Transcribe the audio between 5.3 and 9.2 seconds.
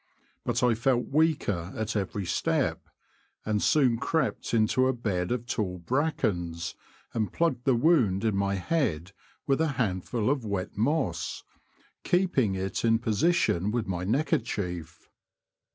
of tall brackens, and plugged the wound in my head